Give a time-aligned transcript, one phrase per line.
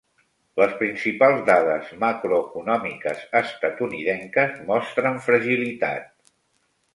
[0.59, 6.35] Les principals dades macroeconòmiques estatunidenques mostren fragilitat.